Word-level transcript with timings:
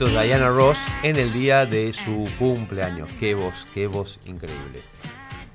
Es 0.00 0.10
Diana 0.10 0.48
Ross 0.48 0.78
en 1.04 1.14
el 1.16 1.32
día 1.32 1.66
de 1.66 1.92
su 1.92 2.28
cumpleaños. 2.36 3.08
Qué 3.20 3.36
voz, 3.36 3.64
qué 3.72 3.86
voz 3.86 4.18
increíble. 4.26 4.82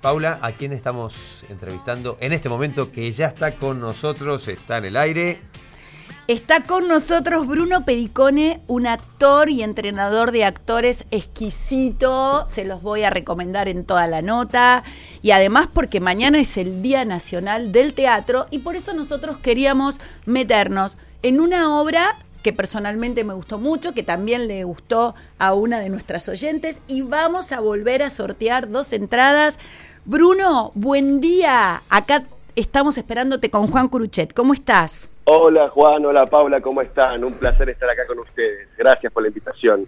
Paula, 0.02 0.40
¿a 0.42 0.54
quién 0.54 0.72
estamos 0.72 1.14
entrevistando 1.50 2.18
en 2.22 2.32
este 2.32 2.48
momento 2.48 2.90
que 2.90 3.12
ya 3.12 3.28
está 3.28 3.56
con 3.56 3.82
nosotros, 3.82 4.48
está 4.48 4.78
en 4.78 4.86
el 4.86 4.96
aire? 4.96 5.42
Está 6.28 6.64
con 6.64 6.88
nosotros 6.88 7.48
Bruno 7.48 7.84
Pericone, 7.84 8.62
un 8.68 8.88
actor 8.88 9.50
y 9.50 9.62
entrenador 9.62 10.32
de 10.32 10.46
actores 10.46 11.04
exquisito. 11.12 12.48
Se 12.48 12.64
los 12.64 12.82
voy 12.82 13.04
a 13.04 13.10
recomendar 13.10 13.68
en 13.68 13.84
toda 13.84 14.08
la 14.08 14.22
nota. 14.22 14.84
Y 15.22 15.32
además 15.32 15.68
porque 15.74 16.00
mañana 16.00 16.40
es 16.40 16.56
el 16.56 16.82
Día 16.82 17.04
Nacional 17.04 17.74
del 17.74 17.94
Teatro 17.94 18.48
y 18.52 18.60
por 18.60 18.78
eso 18.78 18.94
nosotros 18.94 19.38
queríamos 19.38 20.00
meternos 20.26 20.98
en 21.24 21.42
una 21.42 21.78
obra 21.78 22.16
que 22.44 22.54
personalmente 22.54 23.24
me 23.24 23.34
gustó 23.34 23.58
mucho, 23.58 23.94
que 23.94 24.04
también 24.04 24.48
le 24.48 24.64
gustó 24.64 25.16
a 25.38 25.54
una 25.54 25.80
de 25.80 25.90
nuestras 25.90 26.30
oyentes 26.30 26.80
y 26.88 27.02
vamos 27.02 27.52
a 27.52 27.60
volver 27.60 28.04
a 28.04 28.10
sortear 28.10 28.70
dos 28.70 28.94
entradas. 28.94 29.60
Bruno, 30.06 30.72
buen 30.74 31.20
día. 31.20 31.82
Acá 31.90 32.24
estamos 32.56 32.98
esperándote 32.98 33.50
con 33.50 33.68
Juan 33.68 33.90
Curuchet. 33.90 34.34
¿Cómo 34.34 34.54
estás? 34.54 35.10
Hola 35.26 35.70
Juan, 35.70 36.06
hola 36.06 36.26
Paula, 36.26 36.60
¿cómo 36.60 36.82
están? 36.82 37.24
Un 37.24 37.34
placer 37.34 37.70
estar 37.70 37.90
acá 37.90 38.08
con 38.08 38.20
ustedes. 38.20 38.68
Gracias 38.78 39.14
por 39.14 39.22
la 39.22 39.28
invitación. 39.28 39.86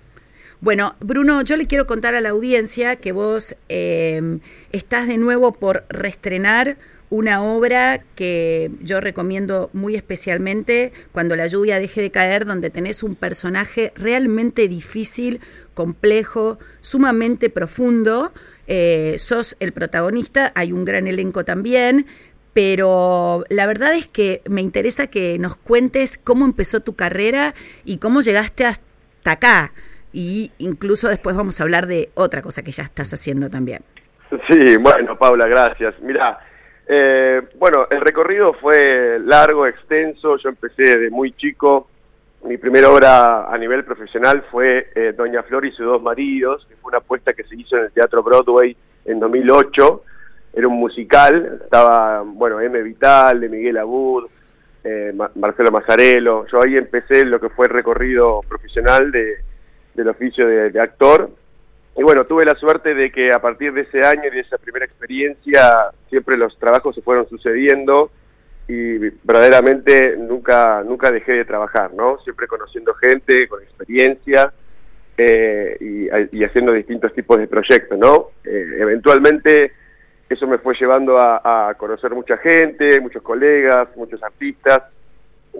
Bueno, 0.59 0.93
Bruno, 0.99 1.41
yo 1.41 1.57
le 1.57 1.65
quiero 1.65 1.87
contar 1.87 2.13
a 2.13 2.21
la 2.21 2.29
audiencia 2.29 2.97
que 2.97 3.11
vos 3.11 3.55
eh, 3.67 4.39
estás 4.71 5.07
de 5.07 5.17
nuevo 5.17 5.53
por 5.53 5.85
reestrenar 5.89 6.77
una 7.11 7.43
obra 7.43 7.99
que 8.15 8.71
yo 8.81 9.01
recomiendo 9.01 9.69
muy 9.73 9.95
especialmente, 9.95 10.93
Cuando 11.11 11.35
la 11.35 11.45
lluvia 11.45 11.77
deje 11.77 12.01
de 12.01 12.09
caer, 12.09 12.45
donde 12.45 12.69
tenés 12.69 13.03
un 13.03 13.15
personaje 13.15 13.91
realmente 13.95 14.67
difícil, 14.69 15.41
complejo, 15.73 16.57
sumamente 16.79 17.49
profundo. 17.49 18.31
Eh, 18.65 19.17
sos 19.19 19.57
el 19.59 19.73
protagonista, 19.73 20.53
hay 20.55 20.71
un 20.71 20.85
gran 20.85 21.05
elenco 21.05 21.43
también, 21.43 22.05
pero 22.53 23.43
la 23.49 23.67
verdad 23.67 23.93
es 23.93 24.07
que 24.07 24.41
me 24.49 24.61
interesa 24.61 25.07
que 25.07 25.37
nos 25.37 25.57
cuentes 25.57 26.17
cómo 26.17 26.45
empezó 26.45 26.79
tu 26.79 26.95
carrera 26.95 27.53
y 27.83 27.97
cómo 27.97 28.21
llegaste 28.21 28.65
hasta 28.65 29.33
acá. 29.33 29.73
Y 30.13 30.53
incluso 30.59 31.09
después 31.09 31.35
vamos 31.35 31.59
a 31.59 31.63
hablar 31.63 31.87
de 31.87 32.09
otra 32.13 32.41
cosa 32.41 32.63
que 32.63 32.71
ya 32.71 32.83
estás 32.83 33.13
haciendo 33.13 33.49
también. 33.49 33.81
Sí, 34.49 34.77
bueno, 34.79 35.17
Paula, 35.17 35.45
gracias. 35.47 35.93
Mira, 36.01 36.39
eh, 36.93 37.41
bueno, 37.57 37.87
el 37.89 38.01
recorrido 38.01 38.53
fue 38.53 39.17
largo, 39.19 39.65
extenso. 39.65 40.35
Yo 40.37 40.49
empecé 40.49 40.97
de 40.97 41.09
muy 41.09 41.31
chico. 41.31 41.87
Mi 42.43 42.57
primera 42.57 42.89
obra 42.89 43.49
a 43.49 43.57
nivel 43.57 43.85
profesional 43.85 44.43
fue 44.51 44.89
eh, 44.93 45.13
Doña 45.15 45.41
Flor 45.43 45.65
y 45.65 45.71
sus 45.71 45.85
dos 45.85 46.01
maridos, 46.01 46.65
que 46.67 46.75
fue 46.75 46.89
una 46.89 46.97
apuesta 46.97 47.31
que 47.33 47.43
se 47.45 47.55
hizo 47.55 47.77
en 47.77 47.83
el 47.85 47.91
Teatro 47.91 48.21
Broadway 48.23 48.75
en 49.05 49.19
2008. 49.21 50.03
Era 50.53 50.67
un 50.67 50.75
musical, 50.79 51.61
estaba, 51.63 52.23
bueno, 52.25 52.59
M. 52.59 52.81
Vital, 52.81 53.39
de 53.39 53.47
Miguel 53.47 53.77
Abud, 53.77 54.27
eh, 54.83 55.13
Ma- 55.15 55.31
Marcelo 55.35 55.71
Mazzarello. 55.71 56.45
Yo 56.47 56.61
ahí 56.61 56.75
empecé 56.75 57.23
lo 57.23 57.39
que 57.39 57.47
fue 57.49 57.67
el 57.67 57.73
recorrido 57.73 58.41
profesional 58.49 59.11
de, 59.11 59.35
del 59.93 60.09
oficio 60.09 60.45
de 60.45 60.77
actor. 60.81 61.29
Y 61.97 62.03
bueno, 62.03 62.25
tuve 62.25 62.45
la 62.45 62.55
suerte 62.55 62.93
de 62.93 63.11
que 63.11 63.31
a 63.33 63.39
partir 63.39 63.73
de 63.73 63.81
ese 63.81 63.99
año 64.05 64.23
y 64.27 64.31
de 64.35 64.39
esa 64.41 64.57
primera 64.57 64.85
experiencia, 64.85 65.89
siempre 66.09 66.37
los 66.37 66.57
trabajos 66.57 66.95
se 66.95 67.01
fueron 67.01 67.27
sucediendo 67.27 68.11
y 68.67 68.97
verdaderamente 69.23 70.15
nunca 70.17 70.83
nunca 70.83 71.11
dejé 71.11 71.33
de 71.33 71.45
trabajar, 71.45 71.93
¿no? 71.93 72.17
Siempre 72.19 72.47
conociendo 72.47 72.93
gente, 72.93 73.47
con 73.49 73.61
experiencia 73.61 74.53
eh, 75.17 75.77
y, 76.31 76.43
haciendo 76.43 76.71
distintos 76.71 77.13
tipos 77.13 77.37
de 77.37 77.47
proyectos, 77.47 77.97
¿no? 77.97 78.29
Eh, 78.45 78.65
eventualmente 78.79 79.73
eso 80.29 80.47
me 80.47 80.59
fue 80.59 80.75
llevando 80.79 81.17
a, 81.19 81.69
a 81.69 81.73
conocer 81.73 82.11
mucha 82.15 82.37
gente, 82.37 83.01
muchos 83.01 83.21
colegas, 83.21 83.89
muchos 83.97 84.23
artistas 84.23 84.83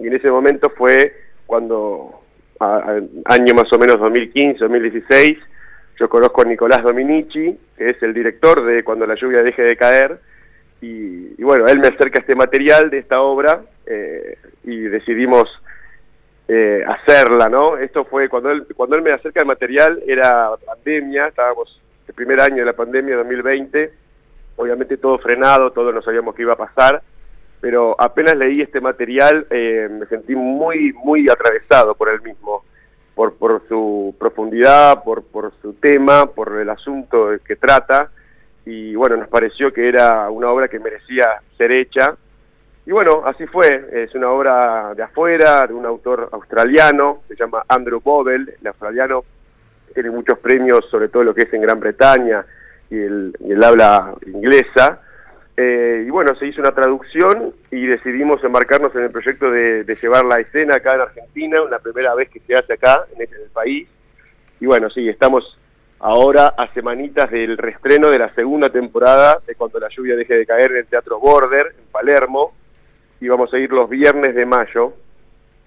y 0.00 0.06
en 0.06 0.14
ese 0.14 0.30
momento 0.30 0.70
fue 0.70 1.12
cuando, 1.46 2.22
a- 2.58 2.78
a- 2.78 3.34
año 3.34 3.54
más 3.54 3.70
o 3.70 3.78
menos 3.78 4.00
2015, 4.00 4.58
2016, 4.60 5.38
yo 6.02 6.08
conozco 6.08 6.42
a 6.42 6.44
Nicolás 6.44 6.82
Dominici, 6.82 7.56
que 7.78 7.90
es 7.90 8.02
el 8.02 8.12
director 8.12 8.64
de 8.64 8.82
Cuando 8.82 9.06
la 9.06 9.14
lluvia 9.14 9.40
deje 9.40 9.62
de 9.62 9.76
caer, 9.76 10.18
y, 10.80 11.40
bueno, 11.40 11.68
él 11.68 11.78
me 11.78 11.86
acerca 11.86 12.18
este 12.18 12.34
material 12.34 12.90
de 12.90 12.98
esta 12.98 13.20
obra 13.20 13.62
eh, 13.86 14.36
y 14.64 14.80
decidimos 14.80 15.48
eh, 16.48 16.84
hacerla, 16.84 17.48
¿no? 17.48 17.78
Esto 17.78 18.04
fue 18.04 18.28
cuando 18.28 18.50
él, 18.50 18.66
cuando 18.74 18.96
él 18.96 19.02
me 19.02 19.12
acerca 19.12 19.42
el 19.42 19.46
material, 19.46 20.02
era 20.04 20.50
pandemia, 20.66 21.28
estábamos 21.28 21.80
el 22.08 22.14
primer 22.14 22.40
año 22.40 22.56
de 22.56 22.64
la 22.64 22.72
pandemia 22.72 23.18
2020, 23.18 23.92
obviamente 24.56 24.96
todo 24.96 25.20
frenado, 25.20 25.70
todos 25.70 25.94
no 25.94 26.02
sabíamos 26.02 26.34
qué 26.34 26.42
iba 26.42 26.54
a 26.54 26.56
pasar, 26.56 27.00
pero 27.60 27.94
apenas 27.96 28.36
leí 28.36 28.60
este 28.60 28.80
material 28.80 29.46
eh, 29.50 29.88
me 29.88 30.06
sentí 30.06 30.34
muy, 30.34 30.92
muy 31.04 31.28
atravesado 31.30 31.94
por 31.94 32.08
él 32.08 32.20
mismo, 32.22 32.64
por, 33.14 33.34
por 33.34 33.62
su 33.68 34.14
profundidad, 34.18 35.02
por, 35.04 35.24
su 35.60 35.74
tema, 35.74 36.26
por 36.26 36.58
el 36.60 36.70
asunto 36.70 37.30
que 37.44 37.56
trata, 37.56 38.10
y 38.64 38.94
bueno, 38.94 39.16
nos 39.16 39.28
pareció 39.28 39.72
que 39.72 39.88
era 39.88 40.30
una 40.30 40.50
obra 40.50 40.68
que 40.68 40.78
merecía 40.78 41.26
ser 41.56 41.72
hecha, 41.72 42.16
y 42.84 42.90
bueno, 42.90 43.22
así 43.24 43.46
fue, 43.46 43.88
es 43.92 44.14
una 44.14 44.30
obra 44.30 44.94
de 44.94 45.02
afuera, 45.02 45.66
de 45.66 45.74
un 45.74 45.86
autor 45.86 46.28
australiano, 46.32 47.22
se 47.28 47.36
llama 47.36 47.64
Andrew 47.68 48.00
Bovell, 48.00 48.54
el 48.60 48.66
australiano, 48.66 49.24
tiene 49.94 50.10
muchos 50.10 50.38
premios, 50.38 50.88
sobre 50.90 51.08
todo 51.08 51.22
lo 51.22 51.34
que 51.34 51.42
es 51.42 51.52
en 51.52 51.62
Gran 51.62 51.78
Bretaña 51.78 52.44
y 52.90 52.98
el, 52.98 53.36
y 53.40 53.52
el 53.52 53.62
habla 53.62 54.14
inglesa. 54.26 55.00
Eh, 55.56 56.04
y 56.06 56.10
bueno, 56.10 56.34
se 56.36 56.46
hizo 56.46 56.60
una 56.62 56.70
traducción 56.70 57.52
y 57.70 57.86
decidimos 57.86 58.42
embarcarnos 58.42 58.94
en 58.96 59.02
el 59.04 59.10
proyecto 59.10 59.50
de, 59.50 59.84
llevar 60.00 60.24
la 60.24 60.40
escena 60.40 60.76
acá 60.76 60.94
en 60.94 61.00
Argentina, 61.02 61.62
una 61.62 61.78
primera 61.78 62.14
vez 62.14 62.30
que 62.30 62.40
se 62.40 62.54
hace 62.54 62.72
acá, 62.72 63.04
en 63.14 63.22
este 63.22 63.36
en 63.36 63.42
el 63.42 63.48
país. 63.50 63.88
Y 64.60 64.66
bueno, 64.66 64.88
sí, 64.90 65.08
estamos 65.08 65.58
ahora 66.00 66.54
a 66.56 66.72
semanitas 66.72 67.30
del 67.30 67.58
reestreno 67.58 68.08
de 68.08 68.18
la 68.18 68.34
segunda 68.34 68.70
temporada 68.70 69.38
de 69.46 69.54
Cuando 69.54 69.78
la 69.78 69.88
lluvia 69.88 70.16
deje 70.16 70.34
de 70.34 70.46
caer 70.46 70.70
en 70.72 70.76
el 70.78 70.86
Teatro 70.86 71.20
Border, 71.20 71.74
en 71.78 71.84
Palermo, 71.92 72.54
y 73.20 73.28
vamos 73.28 73.52
a 73.52 73.58
ir 73.58 73.70
los 73.72 73.88
viernes 73.90 74.34
de 74.34 74.46
mayo. 74.46 74.94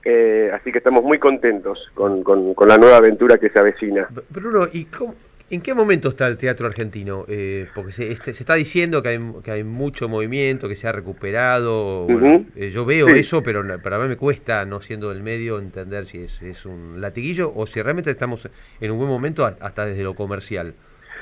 Eh, 0.04 0.52
así 0.54 0.72
que 0.72 0.80
estamos 0.80 1.04
muy 1.04 1.18
contentos 1.20 1.80
con, 1.94 2.22
con- 2.24 2.54
con 2.54 2.68
la 2.68 2.78
nueva 2.78 2.98
aventura 2.98 3.38
que 3.38 3.50
se 3.50 3.60
avecina. 3.60 4.08
Bruno, 4.30 4.66
¿y 4.72 4.86
cómo- 4.86 5.16
en 5.50 5.62
qué 5.62 5.74
momento 5.74 6.10
está 6.10 6.28
el 6.28 6.38
teatro 6.38 6.66
argentino? 6.68 7.26
Eh, 7.28 7.68
porque 7.76 7.92
se, 7.92 8.12
este- 8.12 8.34
se 8.34 8.44
está 8.44 8.56
diciendo 8.56 9.02
que 9.04 9.10
hay, 9.10 9.20
que 9.44 9.52
hay 9.52 9.64
mucho 9.64 10.10
movimiento, 10.10 10.68
que 10.68 10.76
se 10.76 10.88
ha 10.88 10.92
recuperado. 10.92 12.06
bueno, 12.06 12.46
eh, 12.56 12.70
yo 12.70 12.86
veo 12.86 13.08
Sí. 13.10 13.20
eso, 13.20 13.44
pero 13.44 13.64
para 13.82 14.00
mí 14.00 14.08
me 14.08 14.18
cuesta, 14.18 14.66
no 14.66 14.82
siendo 14.82 15.10
del 15.10 15.22
medio, 15.24 15.60
entender 15.60 16.06
si 16.06 16.20
es, 16.24 16.42
es 16.42 16.66
un 16.66 17.00
latiguillo 17.00 17.52
o 17.56 17.66
si 17.68 17.82
realmente 17.82 18.10
estamos 18.12 18.50
en 18.82 18.92
un 18.92 18.98
buen 18.98 19.10
momento 19.10 19.46
hasta 19.46 19.86
desde 19.86 20.04
lo 20.04 20.14
comercial. 20.16 20.74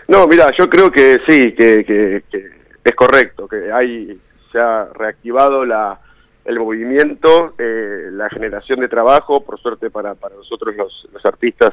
No, 0.08 0.28
mira, 0.28 0.50
yo 0.58 0.70
creo 0.70 0.92
que 0.92 1.20
sí, 1.28 1.54
que, 1.54 1.84
que- 1.86 2.24
que 2.32 2.50
es 2.84 2.96
correcto, 2.96 3.48
que 3.48 3.72
hay 3.72 4.18
se 4.52 4.60
ha 4.60 4.86
reactivado 4.94 5.66
la, 5.66 6.00
el 6.46 6.60
movimiento, 6.60 7.56
eh, 7.58 8.10
la 8.12 8.30
generación 8.30 8.80
de 8.82 8.88
trabajo, 8.88 9.44
por 9.44 9.60
suerte 9.60 9.90
para, 9.90 10.14
para 10.16 10.36
nosotros 10.36 10.76
los, 10.76 11.08
los 11.14 11.26
artistas, 11.26 11.72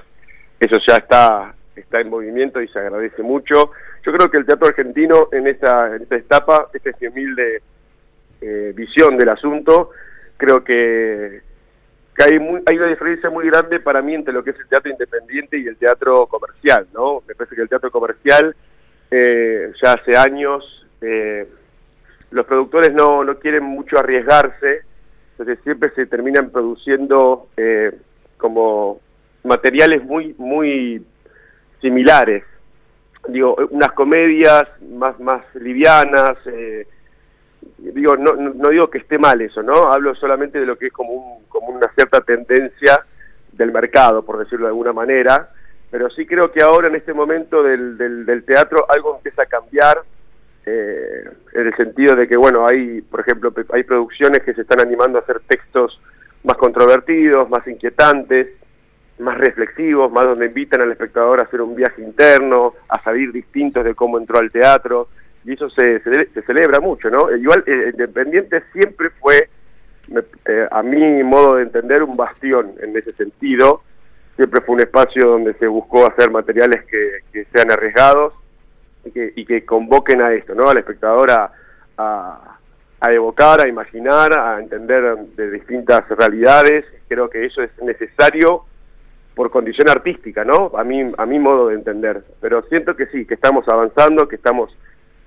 eso 0.58 0.76
ya 0.86 0.94
está 0.96 1.54
está 1.76 2.00
en 2.00 2.10
movimiento 2.10 2.60
y 2.60 2.68
se 2.68 2.78
agradece 2.78 3.22
mucho. 3.22 3.72
Yo 4.04 4.12
creo 4.12 4.30
que 4.30 4.38
el 4.38 4.46
teatro 4.46 4.68
argentino 4.68 5.28
en 5.32 5.46
esta, 5.46 5.94
en 5.94 6.02
esta 6.02 6.16
etapa, 6.16 6.68
esta 6.72 6.90
humilde 7.08 7.62
eh, 8.40 8.72
visión 8.74 9.16
del 9.16 9.28
asunto, 9.28 9.90
creo 10.36 10.62
que 10.64 11.42
que 12.16 12.24
hay, 12.24 12.38
muy- 12.40 12.60
hay 12.66 12.76
una 12.76 12.88
diferencia 12.88 13.30
muy 13.30 13.46
grande 13.46 13.78
para 13.80 14.02
mí 14.02 14.14
entre 14.14 14.34
lo 14.34 14.42
que 14.42 14.50
es 14.50 14.58
el 14.58 14.66
teatro 14.66 14.90
independiente 14.90 15.56
y 15.56 15.66
el 15.66 15.76
teatro 15.76 16.26
comercial, 16.26 16.86
¿no? 16.92 17.22
Me 17.26 17.34
parece 17.36 17.54
que 17.54 17.62
el 17.62 17.68
teatro 17.68 17.90
comercial 17.90 18.54
eh, 19.10 19.72
ya 19.82 19.92
hace 19.92 20.16
años 20.16 20.86
eh, 21.00 21.46
los 22.32 22.44
productores 22.46 22.92
no, 22.92 23.22
no 23.24 23.38
quieren 23.38 23.62
mucho 23.64 23.96
arriesgarse, 23.98 24.80
entonces 25.32 25.62
siempre 25.62 25.90
se 25.90 26.06
terminan 26.06 26.50
produciendo 26.50 27.48
eh, 27.56 27.92
como 28.36 29.00
materiales 29.44 30.02
muy 30.04 30.34
muy 30.36 31.04
similares. 31.80 32.44
Digo, 33.28 33.56
unas 33.70 33.92
comedias 33.92 34.64
más 34.80 35.18
más 35.20 35.42
livianas, 35.54 36.38
eh, 36.46 36.86
digo, 37.78 38.16
no, 38.16 38.32
no, 38.32 38.68
digo 38.70 38.88
que 38.88 38.98
esté 38.98 39.18
mal 39.18 39.40
eso, 39.40 39.62
¿no? 39.62 39.92
Hablo 39.92 40.14
solamente 40.14 40.58
de 40.58 40.66
lo 40.66 40.76
que 40.76 40.86
es 40.86 40.92
como, 40.92 41.12
un, 41.12 41.44
como 41.48 41.68
una 41.68 41.88
cierta 41.94 42.20
tendencia 42.20 43.04
del 43.52 43.72
mercado, 43.72 44.24
por 44.24 44.38
decirlo 44.38 44.66
de 44.66 44.70
alguna 44.70 44.92
manera, 44.92 45.48
pero 45.90 46.08
sí 46.10 46.24
creo 46.24 46.50
que 46.52 46.62
ahora 46.62 46.88
en 46.88 46.94
este 46.94 47.12
momento 47.12 47.62
del, 47.62 47.98
del, 47.98 48.44
teatro 48.44 48.86
algo 48.88 49.16
empieza 49.16 49.42
a 49.42 49.46
cambiar, 49.46 49.98
eh, 50.64 51.24
en 51.52 51.66
el 51.66 51.76
sentido 51.76 52.14
de 52.14 52.28
que, 52.28 52.36
bueno, 52.36 52.66
hay, 52.66 53.00
por 53.00 53.20
ejemplo, 53.20 53.52
hay 53.72 53.82
producciones 53.82 54.42
que 54.42 54.54
se 54.54 54.62
están 54.62 54.80
animando 54.80 55.18
a 55.18 55.22
hacer 55.22 55.40
textos 55.48 56.00
más 56.44 56.56
controvertidos, 56.56 57.48
más 57.50 57.66
inquietantes, 57.66 58.48
más 59.20 59.38
reflexivos, 59.38 60.10
más 60.10 60.24
donde 60.24 60.46
invitan 60.46 60.80
al 60.82 60.90
espectador 60.90 61.40
a 61.40 61.44
hacer 61.44 61.60
un 61.60 61.74
viaje 61.74 62.02
interno, 62.02 62.74
a 62.88 63.02
salir 63.02 63.32
distintos 63.32 63.84
de 63.84 63.94
cómo 63.94 64.18
entró 64.18 64.38
al 64.38 64.50
teatro, 64.50 65.08
y 65.44 65.54
eso 65.54 65.70
se, 65.70 66.00
celebra 66.00 66.80
mucho, 66.80 67.08
¿no? 67.10 67.34
Igual, 67.34 67.64
eh, 67.66 67.90
Independiente 67.92 68.62
siempre 68.72 69.10
fue, 69.10 69.48
eh, 70.46 70.68
a 70.70 70.82
mi 70.82 71.22
modo 71.22 71.56
de 71.56 71.62
entender, 71.62 72.02
un 72.02 72.16
bastión 72.16 72.72
en 72.82 72.96
ese 72.96 73.12
sentido, 73.14 73.82
siempre 74.36 74.60
fue 74.60 74.74
un 74.74 74.80
espacio 74.80 75.28
donde 75.28 75.54
se 75.54 75.66
buscó 75.66 76.06
hacer 76.06 76.30
materiales 76.30 76.84
que, 76.84 77.44
sean 77.52 77.70
arriesgados 77.70 78.34
y 79.04 79.10
que, 79.10 79.32
y 79.34 79.44
que 79.44 79.64
convoquen 79.64 80.22
a 80.22 80.32
esto, 80.32 80.54
¿no? 80.54 80.68
Al 80.68 80.78
espectador 80.78 81.30
a, 81.30 81.52
a 83.00 83.12
evocar, 83.12 83.64
a 83.64 83.68
imaginar, 83.68 84.38
a 84.38 84.60
entender 84.60 85.16
de 85.36 85.50
distintas 85.50 86.06
realidades. 86.08 86.84
Creo 87.08 87.28
que 87.30 87.46
eso 87.46 87.62
es 87.62 87.70
necesario 87.82 88.64
por 89.40 89.50
condición 89.50 89.88
artística, 89.88 90.44
¿no? 90.44 90.70
A 90.76 90.84
mí, 90.84 91.00
a 91.16 91.24
mi 91.24 91.38
modo 91.38 91.68
de 91.68 91.74
entender. 91.74 92.22
Pero 92.42 92.60
siento 92.68 92.94
que 92.94 93.06
sí, 93.06 93.24
que 93.24 93.32
estamos 93.32 93.66
avanzando, 93.68 94.28
que 94.28 94.36
estamos 94.36 94.70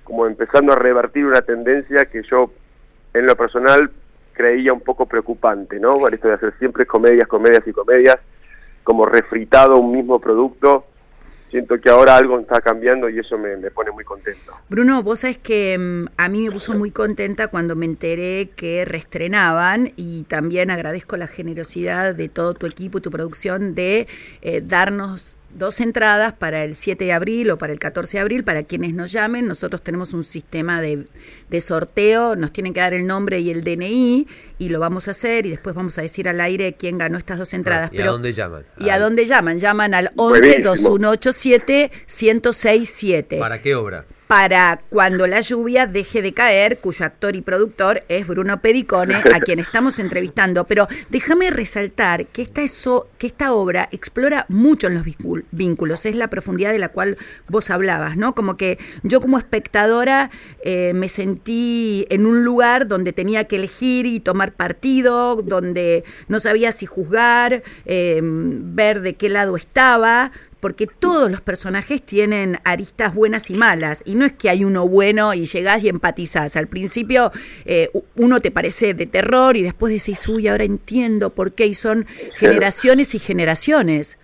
como 0.04 0.28
empezando 0.28 0.72
a 0.72 0.76
revertir 0.76 1.26
una 1.26 1.42
tendencia 1.42 2.04
que 2.04 2.22
yo, 2.22 2.48
en 3.12 3.26
lo 3.26 3.34
personal, 3.34 3.90
creía 4.32 4.72
un 4.72 4.82
poco 4.82 5.06
preocupante, 5.06 5.80
¿no? 5.80 5.98
Por 5.98 6.14
esto 6.14 6.28
de 6.28 6.34
hacer 6.34 6.54
siempre 6.60 6.86
comedias, 6.86 7.26
comedias 7.26 7.66
y 7.66 7.72
comedias, 7.72 8.18
como 8.84 9.04
refritado 9.04 9.78
un 9.78 9.90
mismo 9.90 10.20
producto. 10.20 10.84
Siento 11.54 11.80
que 11.80 11.88
ahora 11.88 12.16
algo 12.16 12.40
está 12.40 12.60
cambiando 12.60 13.08
y 13.08 13.20
eso 13.20 13.38
me, 13.38 13.56
pone 13.70 13.92
muy 13.92 14.02
contento. 14.02 14.54
Bruno, 14.68 15.04
vos 15.04 15.20
sabés 15.20 15.38
que 15.38 15.78
mm, 15.78 16.06
a 16.16 16.28
mí 16.28 16.42
me 16.42 16.50
puso 16.50 16.74
muy 16.74 16.90
contenta 16.90 17.46
cuando 17.46 17.76
me 17.76 17.86
enteré 17.86 18.50
que 18.56 18.84
reestrenaban 18.84 19.92
y 19.94 20.24
también 20.24 20.72
agradezco 20.72 21.16
la 21.16 21.28
generosidad 21.28 22.16
de 22.16 22.28
todo 22.28 22.54
tu 22.54 22.66
equipo 22.66 22.98
y 22.98 23.02
tu 23.02 23.12
producción 23.12 23.76
de 23.76 24.08
eh, 24.42 24.62
darnos 24.62 25.36
dos 25.54 25.80
entradas 25.80 26.32
para 26.32 26.64
el 26.64 26.74
7 26.74 27.04
de 27.04 27.12
abril 27.12 27.50
o 27.50 27.58
para 27.58 27.72
el 27.72 27.78
14 27.78 28.18
de 28.18 28.20
abril, 28.20 28.44
para 28.44 28.64
quienes 28.64 28.94
nos 28.94 29.12
llamen. 29.12 29.46
Nosotros 29.46 29.82
tenemos 29.82 30.12
un 30.12 30.24
sistema 30.24 30.80
de, 30.80 31.06
de 31.48 31.60
sorteo, 31.60 32.36
nos 32.36 32.52
tienen 32.52 32.74
que 32.74 32.80
dar 32.80 32.94
el 32.94 33.06
nombre 33.06 33.40
y 33.40 33.50
el 33.50 33.64
DNI 33.64 34.26
y 34.58 34.68
lo 34.68 34.80
vamos 34.80 35.08
a 35.08 35.12
hacer 35.12 35.46
y 35.46 35.50
después 35.50 35.74
vamos 35.74 35.98
a 35.98 36.02
decir 36.02 36.28
al 36.28 36.40
aire 36.40 36.74
quién 36.74 36.98
ganó 36.98 37.18
estas 37.18 37.38
dos 37.38 37.54
entradas. 37.54 37.90
¿Y 37.92 38.00
a 38.00 38.06
dónde 38.06 38.32
llaman? 38.32 38.64
¿Y 38.78 38.88
a 38.88 38.98
dónde 38.98 39.26
llaman? 39.26 39.58
Llaman 39.58 39.94
al 39.94 40.10
11 40.16 40.38
Buenísimo. 40.38 40.64
2187 40.64 41.90
1067 42.06 43.38
¿Para 43.38 43.60
qué 43.60 43.74
obra? 43.74 44.04
Para 44.26 44.80
cuando 44.88 45.26
la 45.26 45.40
lluvia 45.40 45.86
deje 45.86 46.22
de 46.22 46.32
caer, 46.32 46.78
cuyo 46.78 47.04
actor 47.04 47.36
y 47.36 47.42
productor 47.42 48.04
es 48.08 48.26
Bruno 48.26 48.60
Pedicone, 48.60 49.16
a 49.16 49.40
quien 49.40 49.58
estamos 49.58 49.98
entrevistando. 49.98 50.64
Pero 50.64 50.88
déjame 51.10 51.50
resaltar 51.50 52.26
que 52.26 52.42
esta, 52.42 53.52
obra 53.52 53.88
explora 53.92 54.46
mucho 54.48 54.86
en 54.86 54.94
los 54.94 55.04
vínculos, 55.50 56.06
es 56.06 56.14
la 56.14 56.28
profundidad 56.28 56.72
de 56.72 56.78
la 56.78 56.88
cual 56.88 57.18
vos 57.48 57.70
hablabas, 57.70 58.16
¿no? 58.16 58.34
Como 58.34 58.56
que 58.56 58.78
yo 59.02 59.20
como 59.20 59.38
espectadora 59.38 60.30
eh, 60.64 60.92
me 60.94 61.08
sentí 61.08 62.06
en 62.08 62.26
un 62.26 62.44
lugar 62.44 62.86
donde 62.86 63.12
tenía 63.12 63.44
que 63.44 63.56
elegir 63.56 64.06
y 64.06 64.20
tomar 64.20 64.52
partido, 64.52 65.36
donde 65.36 66.04
no 66.28 66.38
sabía 66.38 66.72
si 66.72 66.86
juzgar, 66.86 67.62
eh, 67.84 68.20
ver 68.22 69.02
de 69.02 69.14
qué 69.14 69.28
lado 69.28 69.56
estaba 69.56 70.32
porque 70.64 70.86
todos 70.86 71.30
los 71.30 71.42
personajes 71.42 72.00
tienen 72.00 72.56
aristas 72.64 73.14
buenas 73.14 73.50
y 73.50 73.54
malas, 73.54 74.02
y 74.06 74.14
no 74.14 74.24
es 74.24 74.32
que 74.32 74.48
hay 74.48 74.64
uno 74.64 74.88
bueno 74.88 75.34
y 75.34 75.44
llegás 75.44 75.84
y 75.84 75.90
empatizás. 75.90 76.56
Al 76.56 76.68
principio 76.68 77.32
eh, 77.66 77.90
uno 78.16 78.40
te 78.40 78.50
parece 78.50 78.94
de 78.94 79.04
terror 79.04 79.58
y 79.58 79.62
después 79.62 79.92
decís, 79.92 80.26
uy, 80.26 80.48
ahora 80.48 80.64
entiendo 80.64 81.28
por 81.28 81.52
qué, 81.52 81.66
y 81.66 81.74
son 81.74 82.06
generaciones 82.36 83.14
y 83.14 83.18
generaciones. 83.18 84.18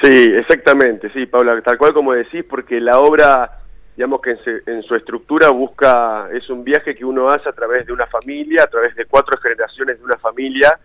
Sí, 0.00 0.12
exactamente, 0.12 1.10
sí, 1.12 1.26
Paula, 1.26 1.60
tal 1.60 1.76
cual 1.76 1.92
como 1.92 2.12
decís, 2.12 2.44
porque 2.48 2.78
la 2.80 3.00
obra, 3.00 3.58
digamos 3.96 4.20
que 4.20 4.30
en, 4.30 4.44
se- 4.44 4.62
en 4.70 4.84
su 4.84 4.94
estructura 4.94 5.48
busca, 5.50 6.28
es 6.32 6.48
un 6.50 6.62
viaje 6.62 6.94
que 6.94 7.04
uno 7.04 7.26
hace 7.30 7.48
a 7.48 7.52
través 7.52 7.84
de 7.84 7.92
una 7.92 8.06
familia, 8.06 8.62
a 8.62 8.68
través 8.68 8.94
de 8.94 9.06
cuatro 9.06 9.36
generaciones 9.40 9.98
de 9.98 10.04
una 10.04 10.18
familia, 10.18 10.78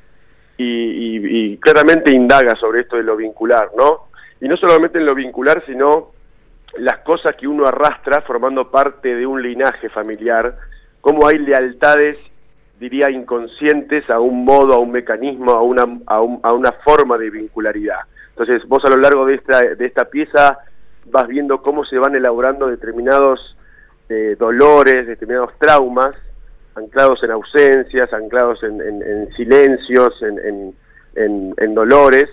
y, 0.57 0.63
y- 0.65 1.53
y 1.53 1.57
claramente 1.57 2.11
indaga 2.11 2.55
sobre 2.55 2.81
esto 2.81 2.95
de 2.97 3.03
lo 3.03 3.15
vincular, 3.15 3.69
¿no? 3.77 4.14
Y 4.41 4.47
no 4.47 4.57
solamente 4.57 4.97
en 4.97 5.05
lo 5.05 5.15
vincular, 5.15 5.63
sino 5.65 6.11
las 6.77 6.99
cosas 6.99 7.35
que 7.37 7.47
uno 7.47 7.65
arrastra 7.67 8.21
formando 8.21 8.69
parte 8.69 9.15
de 9.15 9.25
un 9.25 9.41
linaje 9.41 9.89
familiar, 9.89 10.57
cómo 11.01 11.27
hay 11.27 11.37
lealtades, 11.39 12.17
diría, 12.79 13.09
inconscientes 13.09 14.09
a 14.09 14.19
un 14.19 14.43
modo, 14.43 14.73
a 14.73 14.79
un 14.79 14.91
mecanismo, 14.91 15.51
a 15.51 15.61
una, 15.61 15.83
a, 16.07 16.21
un- 16.21 16.39
a 16.43 16.51
una 16.53 16.73
forma 16.83 17.17
de 17.17 17.29
vincularidad. 17.29 17.99
Entonces, 18.29 18.67
vos 18.67 18.83
a 18.83 18.89
lo 18.89 18.97
largo 18.97 19.25
de 19.25 19.35
esta, 19.35 19.61
de 19.61 19.85
esta 19.85 20.05
pieza 20.05 20.57
vas 21.09 21.27
viendo 21.27 21.61
cómo 21.61 21.85
se 21.85 21.97
van 21.97 22.15
elaborando 22.15 22.67
determinados 22.67 23.55
eh, 24.09 24.35
dolores, 24.37 25.07
determinados 25.07 25.51
traumas, 25.57 26.13
anclados 26.75 27.23
en 27.23 27.31
ausencias, 27.31 28.11
anclados 28.11 28.61
en, 28.63 28.81
en- 28.81 29.01
en 29.01 29.31
silencios, 29.35 30.21
en, 30.21 30.73
en- 31.15 31.73
dolores. 31.75 32.25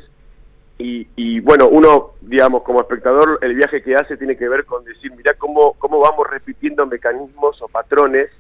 Y, 0.79 1.07
y, 1.17 1.41
bueno, 1.41 1.69
uno, 1.69 2.13
digamos, 2.21 2.63
como 2.63 2.81
espectador, 2.81 3.39
el 3.43 3.55
viaje 3.55 3.83
que 3.83 3.95
hace 3.95 4.17
tiene 4.17 4.37
que 4.37 4.49
ver 4.49 4.65
con 4.65 4.85
decir, 4.85 5.13
mira 5.17 5.35
cómo, 5.35 5.75
cómo 5.79 6.01
vamos 6.01 6.27
repitiendo 6.29 6.87
mecanismos 6.87 7.61
o 7.63 7.69
patrones 7.69 8.31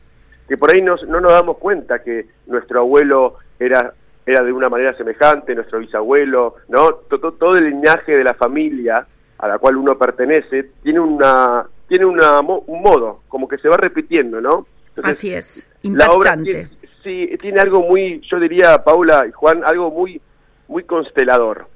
que 0.48 0.56
por 0.56 0.74
ahí 0.74 0.82
nos- 0.82 1.06
no 1.06 1.20
nos 1.20 1.30
damos 1.32 1.58
cuenta 1.58 2.02
que 2.02 2.26
nuestro 2.46 2.80
abuelo 2.80 3.36
era 3.58 3.92
era 4.24 4.40
de 4.44 4.52
una 4.52 4.68
manera 4.68 4.96
semejante, 4.96 5.52
nuestro 5.54 5.80
bisabuelo, 5.80 6.54
¿no? 6.68 6.92
Todo, 7.10 7.32
todo 7.32 7.56
el 7.56 7.70
linaje 7.70 8.12
de 8.12 8.22
la 8.22 8.34
familia 8.34 9.04
a 9.38 9.48
la 9.48 9.58
cual 9.58 9.76
uno 9.76 9.98
pertenece 9.98 10.70
tiene 10.82 11.00
una 11.00 11.64
tiene 11.88 12.04
una, 12.06 12.38
un 12.40 12.82
modo, 12.82 13.20
como 13.28 13.48
que 13.48 13.58
se 13.58 13.68
va 13.68 13.76
repitiendo, 13.76 14.40
¿no? 14.40 14.66
Entonces, 14.90 15.16
Así 15.16 15.32
es, 15.34 15.70
la 15.82 16.06
obra 16.06 16.34
impactante. 16.34 16.50
tiene, 16.52 16.68
sí, 17.02 17.36
tiene 17.38 17.60
algo 17.60 17.80
muy, 17.82 18.20
yo 18.30 18.38
diría, 18.38 18.82
Paula 18.84 19.26
y 19.28 19.32
Juan, 19.32 19.62
algo 19.64 19.90
muy, 19.90 20.20
muy 20.68 20.84
constelador. 20.84 21.66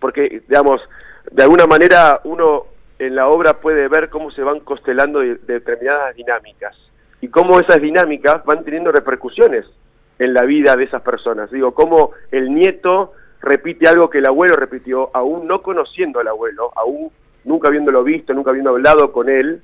Porque, 0.00 0.42
digamos, 0.48 0.80
de 1.30 1.42
alguna 1.42 1.66
manera 1.66 2.20
uno 2.24 2.64
en 2.98 3.14
la 3.14 3.28
obra 3.28 3.54
puede 3.54 3.88
ver 3.88 4.08
cómo 4.10 4.30
se 4.30 4.42
van 4.42 4.60
constelando 4.60 5.20
de- 5.20 5.36
de 5.36 5.54
determinadas 5.54 6.14
dinámicas 6.16 6.76
y 7.20 7.28
cómo 7.28 7.60
esas 7.60 7.80
dinámicas 7.80 8.44
van 8.44 8.64
teniendo 8.64 8.90
repercusiones 8.92 9.64
en 10.18 10.34
la 10.34 10.42
vida 10.42 10.76
de 10.76 10.84
esas 10.84 11.02
personas. 11.02 11.50
Digo, 11.50 11.72
cómo 11.72 12.12
el 12.30 12.52
nieto 12.54 13.12
repite 13.40 13.88
algo 13.88 14.10
que 14.10 14.18
el 14.18 14.26
abuelo 14.26 14.54
repitió, 14.56 15.10
aún 15.14 15.46
no 15.46 15.62
conociendo 15.62 16.20
al 16.20 16.28
abuelo, 16.28 16.70
aún 16.76 17.10
nunca 17.44 17.68
habiéndolo 17.68 18.04
visto, 18.04 18.34
nunca 18.34 18.50
habiendo 18.50 18.70
hablado 18.70 19.12
con 19.12 19.30
él, 19.30 19.62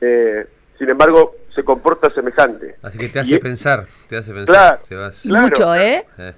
eh, 0.00 0.46
sin 0.78 0.88
embargo, 0.88 1.34
se 1.54 1.62
comporta 1.62 2.08
semejante. 2.14 2.76
Así 2.82 2.96
que 2.96 3.08
te 3.10 3.18
Y- 3.18 3.22
hace 3.22 3.38
pensar, 3.40 3.84
te 4.08 4.16
hace 4.16 4.32
pensar. 4.32 4.46
Claro. 4.46 4.78
te 4.88 4.94
vas- 4.94 5.24
Y 5.26 5.28
claro. 5.28 5.44
mucho, 5.44 5.74
¿eh? 5.74 6.06
eh. 6.16 6.32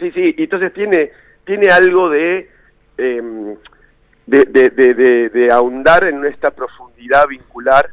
Sí, 0.00 0.10
sí, 0.10 0.34
y 0.36 0.42
entonces 0.44 0.72
tiene, 0.74 1.12
tiene 1.44 1.70
algo 1.72 2.08
de, 2.10 2.50
em, 2.98 3.56
de, 4.26 5.30
de, 5.32 5.50
ahondar 5.50 6.04
en 6.04 6.24
esta 6.26 6.50
profundidad 6.50 7.26
vincular 7.28 7.88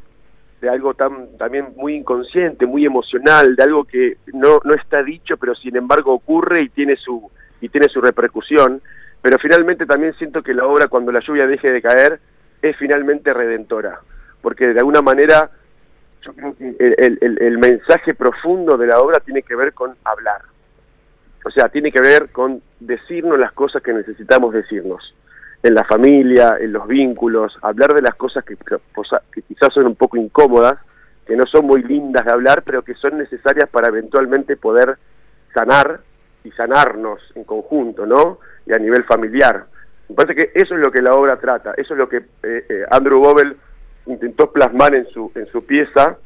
de 0.59 0.69
algo 0.69 0.93
tan 0.93 1.37
también 1.37 1.73
muy 1.77 1.95
inconsciente, 1.95 2.65
muy 2.65 2.85
emocional, 2.85 3.55
de 3.55 3.63
algo 3.63 3.85
que 3.85 4.17
no, 4.33 4.59
no 4.63 4.73
está 4.73 5.01
dicho, 5.03 5.37
pero 5.37 5.55
sin 5.55 5.77
embargo 5.77 6.13
ocurre 6.13 6.63
y 6.63 6.69
tiene 6.69 6.95
su 6.97 7.29
y 7.61 7.69
tiene 7.69 7.87
su 7.87 8.01
repercusión. 8.01 8.81
Pero 9.21 9.37
finalmente 9.39 9.85
también 9.85 10.13
siento 10.15 10.43
que 10.43 10.53
la 10.53 10.65
obra, 10.65 10.87
cuando 10.87 11.11
la 11.11 11.19
lluvia 11.21 11.47
deje 11.47 11.71
de 11.71 11.81
caer, 11.81 12.19
es 12.61 12.75
finalmente 12.77 13.33
redentora, 13.33 13.99
porque 14.41 14.67
de 14.67 14.79
alguna 14.79 15.01
manera 15.01 15.49
el- 16.69 17.17
el- 17.21 17.37
el 17.41 17.57
mensaje 17.59 18.13
profundo 18.13 18.77
de 18.77 18.87
la 18.87 18.99
obra 18.99 19.19
tiene 19.19 19.43
que 19.43 19.55
ver 19.55 19.73
con 19.73 19.95
hablar 20.03 20.41
O 21.45 21.51
sea, 21.51 21.69
tiene 21.69 21.91
que 21.91 22.01
ver 22.01 22.29
con 22.31 22.59
decirnos 22.79 23.37
las 23.37 23.51
cosas 23.51 23.83
que 23.83 23.93
necesitamos 23.93 24.51
decirnos. 24.51 25.13
En 25.61 25.75
la 25.75 25.83
familia, 25.83 26.55
en 26.59 26.73
los 26.73 26.87
vínculos, 26.87 27.55
hablar 27.61 27.93
de 27.93 28.01
las 28.01 28.15
cosas 28.15 28.43
que, 28.43 28.57
quizás 29.47 29.71
son 29.71 29.85
un 29.85 29.95
poco 29.95 30.17
incómodas, 30.17 30.79
que 31.25 31.35
no 31.35 31.45
son 31.45 31.65
muy 31.65 31.83
lindas 31.83 32.25
de 32.25 32.31
hablar, 32.31 32.63
pero 32.63 32.81
que 32.81 32.95
son 32.95 33.19
necesarias 33.19 33.69
para 33.69 33.89
eventualmente 33.89 34.57
poder 34.57 34.97
sanar 35.53 35.99
y 36.43 36.51
sanarnos 36.51 37.21
en 37.35 37.43
conjunto, 37.43 38.07
¿no? 38.07 38.39
Y 38.65 38.73
a 38.73 38.79
nivel 38.79 39.03
familiar. 39.03 39.65
Me 40.09 40.15
parece 40.15 40.35
que 40.35 40.51
eso 40.55 40.73
es 40.73 40.81
lo 40.81 40.91
que 40.91 41.01
la 41.01 41.13
obra 41.13 41.37
trata, 41.37 41.73
eso 41.77 41.93
es 41.93 41.97
lo 41.99 42.09
que 42.09 42.17
eh, 42.17 42.65
eh, 42.69 42.85
Andrew 42.89 43.19
Bobel 43.19 43.55
intentó 44.07 44.51
plasmar 44.51 44.95
en 44.95 45.05
su, 45.07 45.31
en 45.35 45.45
su 45.47 45.63
pieza 45.65 46.17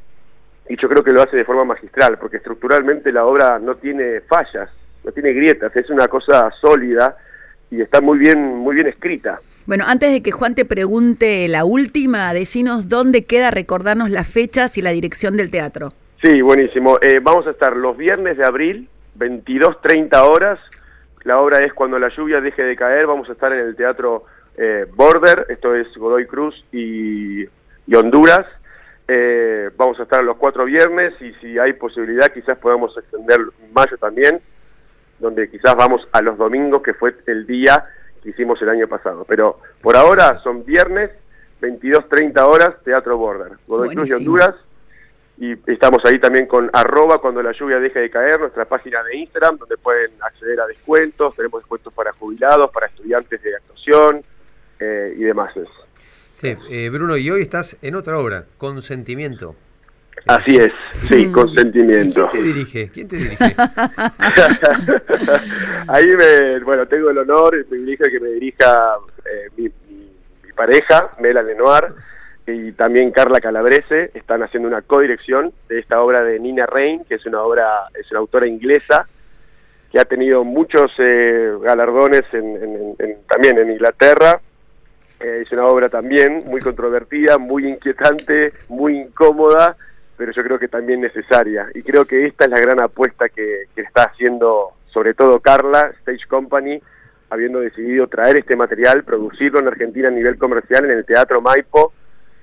y 0.69 0.77
yo 0.77 0.87
creo 0.87 1.03
que 1.03 1.11
lo 1.11 1.21
hace 1.21 1.35
de 1.35 1.45
forma 1.45 1.65
magistral, 1.65 2.17
porque 2.19 2.37
estructuralmente 2.37 3.11
la 3.11 3.25
obra 3.25 3.59
no 3.59 3.75
tiene 3.75 4.21
fallas, 4.21 4.69
no 5.09 5.13
tiene 5.13 5.33
grietas, 5.33 5.75
es 5.75 5.89
una 5.89 6.07
cosa 6.07 6.51
sólida 6.61 7.17
y 7.71 7.81
está 7.81 7.99
muy 7.99 8.19
bien, 8.19 8.57
muy 8.57 8.75
bien 8.75 8.87
escrita. 8.87 9.39
Bueno, 9.65 9.85
antes 9.87 10.11
de 10.11 10.21
que 10.21 10.31
Juan 10.31 10.53
te 10.53 10.65
pregunte 10.65 11.47
la 11.47 11.65
última, 11.65 12.31
decinos 12.33 12.89
dónde 12.89 13.23
queda, 13.23 13.49
recordarnos 13.49 14.11
las 14.11 14.27
fechas 14.27 14.77
y 14.77 14.81
la 14.81 14.91
dirección 14.91 15.35
del 15.35 15.49
teatro. 15.51 15.93
Sí, 16.23 16.41
buenísimo. 16.41 16.97
Eh, 17.01 17.19
vamos 17.21 17.47
a 17.47 17.51
estar 17.51 17.75
los 17.75 17.97
viernes 17.97 18.37
de 18.37 18.45
abril, 18.45 18.87
22.30 19.17 20.27
horas. 20.27 20.59
La 21.23 21.39
obra 21.39 21.63
es 21.63 21.73
Cuando 21.73 21.97
la 21.99 22.09
lluvia 22.15 22.39
deje 22.41 22.63
de 22.63 22.75
caer. 22.75 23.07
Vamos 23.07 23.29
a 23.29 23.33
estar 23.33 23.51
en 23.51 23.59
el 23.59 23.75
Teatro 23.75 24.25
eh, 24.57 24.85
Border, 24.93 25.45
esto 25.49 25.75
es 25.75 25.87
Godoy 25.95 26.25
Cruz 26.25 26.55
y, 26.71 27.43
y 27.43 27.95
Honduras. 27.95 28.45
Eh, 29.07 29.71
vamos 29.75 29.99
a 29.99 30.03
estar 30.03 30.23
los 30.23 30.37
cuatro 30.37 30.65
viernes 30.65 31.13
y 31.19 31.33
si 31.41 31.57
hay 31.57 31.73
posibilidad 31.73 32.31
quizás 32.31 32.59
podamos 32.59 32.95
extender 32.95 33.39
mayo 33.73 33.97
también, 33.97 34.39
donde 35.19 35.49
quizás 35.49 35.75
vamos 35.75 36.07
a 36.11 36.21
los 36.21 36.37
domingos, 36.37 36.81
que 36.81 36.93
fue 36.93 37.15
el 37.27 37.45
día 37.45 37.85
que 38.21 38.29
hicimos 38.29 38.61
el 38.61 38.69
año 38.69 38.87
pasado. 38.87 39.25
Pero 39.27 39.59
por 39.81 39.95
ahora 39.95 40.39
son 40.43 40.65
viernes, 40.65 41.11
22.30 41.61 42.41
horas, 42.47 42.83
Teatro 42.83 43.17
Border, 43.17 43.57
Godoy 43.67 43.95
Cruz 43.95 44.09
y 44.09 44.13
Honduras. 44.13 44.55
Y 45.37 45.53
estamos 45.71 46.03
ahí 46.03 46.19
también 46.19 46.47
con 46.47 46.69
arroba 46.73 47.21
cuando 47.21 47.41
la 47.41 47.53
lluvia 47.53 47.79
deje 47.79 47.99
de 47.99 48.09
caer, 48.09 48.41
nuestra 48.41 48.65
página 48.65 49.01
de 49.03 49.17
Instagram, 49.17 49.57
donde 49.57 49.77
pueden 49.77 50.11
acceder 50.21 50.59
a 50.59 50.67
descuentos, 50.67 51.33
tenemos 51.35 51.61
descuentos 51.61 51.93
para 51.93 52.11
jubilados, 52.11 52.69
para 52.71 52.87
estudiantes 52.87 53.41
de 53.41 53.55
actuación 53.55 54.21
eh, 54.79 55.13
y 55.15 55.23
demás. 55.23 55.53
Sí, 56.41 56.57
eh, 56.69 56.89
Bruno, 56.89 57.15
y 57.15 57.29
hoy 57.29 57.41
estás 57.41 57.77
en 57.81 57.95
otra 57.95 58.19
obra, 58.19 58.45
Consentimiento. 58.57 59.55
Así 60.27 60.57
es, 60.57 60.69
sí, 60.91 61.31
consentimiento. 61.31 62.27
¿Quién 62.29 62.43
te 62.43 62.47
dirige? 62.47 62.89
¿Quién 62.91 63.07
te 63.07 63.15
dirige? 63.15 63.37
Ahí 65.87 66.07
me, 66.07 66.59
bueno, 66.59 66.85
tengo 66.87 67.09
el 67.09 67.17
honor 67.17 67.55
y 67.55 67.59
el 67.59 67.65
privilegio 67.65 68.05
de 68.05 68.11
que 68.11 68.19
me 68.19 68.29
dirija 68.29 68.95
eh, 69.25 69.49
mi, 69.57 69.63
mi, 69.63 70.11
mi, 70.43 70.53
pareja, 70.53 71.11
Mela 71.19 71.41
Lenoir, 71.41 71.93
y 72.47 72.71
también 72.73 73.11
Carla 73.11 73.39
Calabrese, 73.39 74.11
están 74.13 74.43
haciendo 74.43 74.67
una 74.67 74.81
codirección 74.81 75.53
de 75.67 75.79
esta 75.79 76.01
obra 76.01 76.23
de 76.23 76.39
Nina 76.39 76.65
Rain, 76.65 77.03
que 77.05 77.15
es 77.15 77.25
una 77.25 77.41
obra, 77.41 77.87
es 77.99 78.09
una 78.11 78.19
autora 78.19 78.47
inglesa, 78.47 79.05
que 79.91 79.99
ha 79.99 80.05
tenido 80.05 80.43
muchos 80.43 80.91
eh, 80.99 81.53
galardones 81.61 82.23
en, 82.33 82.55
en, 82.55 82.95
en, 82.99 83.17
también 83.27 83.57
en 83.57 83.71
Inglaterra. 83.71 84.39
Eh, 85.19 85.41
es 85.41 85.51
una 85.51 85.65
obra 85.65 85.89
también 85.89 86.43
muy 86.45 86.61
controvertida, 86.61 87.37
muy 87.37 87.67
inquietante, 87.67 88.53
muy 88.69 88.97
incómoda, 88.97 89.75
pero 90.19 90.33
yo 90.33 90.43
creo 90.43 90.59
que 90.59 90.67
también 90.67 90.99
necesaria. 90.99 91.69
Y 91.73 91.81
creo 91.81 92.03
que 92.03 92.25
esta 92.25 92.43
es 92.43 92.51
la 92.51 92.59
gran 92.59 92.81
apuesta 92.81 93.29
que, 93.29 93.67
está 93.73 94.03
haciendo, 94.03 94.73
sobre 94.91 95.13
todo 95.13 95.39
Carla, 95.39 95.93
Stage 96.01 96.27
Company, 96.27 96.77
habiendo 97.29 97.61
decidido 97.61 98.05
traer 98.07 98.35
este 98.35 98.57
material, 98.57 99.05
producirlo 99.05 99.61
en 99.61 99.69
Argentina 99.69 100.09
a 100.09 100.11
nivel 100.11 100.37
comercial 100.37 100.83
en 100.83 100.91
el 100.91 101.05
Teatro 101.05 101.39
Maipo 101.39 101.93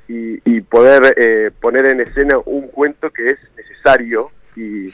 y, 0.08 0.60
poder 0.62 1.14
eh, 1.18 1.50
poner 1.60 1.84
en 1.84 2.00
escena 2.00 2.38
un 2.46 2.68
cuento 2.68 3.10
que 3.10 3.28
es 3.28 3.38
necesario 3.58 4.30
y, 4.56 4.90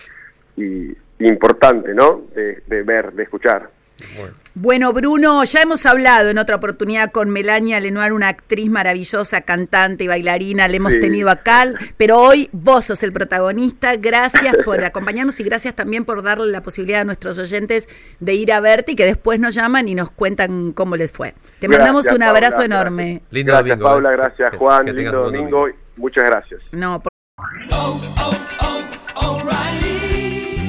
importante, 1.20 1.94
¿no? 1.94 2.22
De 2.34 2.82
ver, 2.82 3.12
de 3.12 3.22
escuchar. 3.22 3.70
Bueno. 4.16 4.34
bueno. 4.54 4.92
Bruno, 4.92 5.44
ya 5.44 5.62
hemos 5.62 5.86
hablado 5.86 6.30
en 6.30 6.38
otra 6.38 6.56
oportunidad 6.56 7.10
con 7.10 7.30
Melania 7.30 7.80
Lenoir, 7.80 8.12
una 8.12 8.28
actriz 8.28 8.70
maravillosa, 8.70 9.42
cantante 9.42 10.04
y 10.04 10.08
bailarina, 10.08 10.68
le 10.68 10.76
hemos 10.76 10.92
sí. 10.92 11.00
tenido 11.00 11.30
acá, 11.30 11.72
pero 11.96 12.18
hoy 12.18 12.48
vos 12.52 12.86
sos 12.86 13.02
el 13.02 13.12
protagonista. 13.12 13.96
Gracias 13.96 14.56
por 14.64 14.84
acompañarnos 14.84 15.38
y 15.40 15.44
gracias 15.44 15.74
también 15.74 16.04
por 16.04 16.22
darle 16.22 16.50
la 16.50 16.62
posibilidad 16.62 17.02
a 17.02 17.04
nuestros 17.04 17.38
oyentes 17.38 17.88
de 18.20 18.34
ir 18.34 18.52
a 18.52 18.60
verte 18.60 18.92
y 18.92 18.96
que 18.96 19.04
después 19.04 19.40
nos 19.40 19.54
llaman 19.54 19.88
y 19.88 19.94
nos 19.94 20.10
cuentan 20.10 20.72
cómo 20.72 20.96
les 20.96 21.10
fue. 21.10 21.34
Te 21.58 21.66
gracias, 21.66 21.78
mandamos 21.78 22.12
un 22.12 22.22
abrazo 22.22 22.56
Paula, 22.58 22.76
enorme. 22.76 23.04
Gracias. 23.04 23.32
Lindo 23.32 23.52
gracias, 23.52 23.78
domingo, 23.78 23.88
Paula, 23.88 24.10
gracias, 24.10 24.56
Juan. 24.56 24.84
Que, 24.84 24.92
que 24.92 25.00
lindo 25.00 25.22
domingo. 25.22 25.58
domingo. 25.58 25.78
Muchas 25.96 26.24
gracias. 26.24 26.60
No, 26.72 27.02
por... 27.02 27.12
oh, 27.72 28.00
oh, 28.18 28.30
oh, 28.60 28.71